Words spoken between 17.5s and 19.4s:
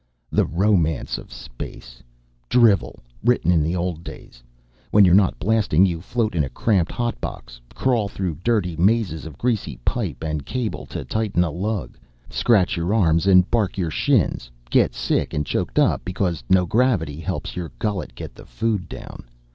your gullet get the food down.